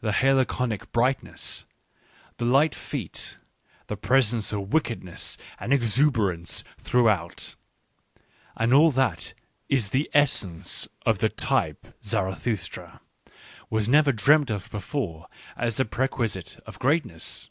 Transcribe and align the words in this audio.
The 0.00 0.10
halcyonic 0.14 0.90
brightness, 0.90 1.64
the 2.38 2.44
light 2.44 2.74
feet, 2.74 3.38
the 3.86 3.96
presence 3.96 4.52
of 4.52 4.72
wickedness 4.72 5.38
and 5.60 5.72
exuberance 5.72 6.64
through 6.80 7.08
out, 7.08 7.54
and 8.56 8.74
all 8.74 8.90
that 8.90 9.32
is 9.68 9.90
the 9.90 10.10
essence 10.12 10.88
of 11.06 11.18
the 11.18 11.28
type 11.28 11.86
Zara 12.02 12.34
thustra, 12.34 12.98
was 13.70 13.88
never 13.88 14.10
dreamt 14.10 14.50
of 14.50 14.68
before 14.72 15.28
as 15.56 15.78
a 15.78 15.84
prerequisite 15.84 16.56
of 16.66 16.80
greatness. 16.80 17.48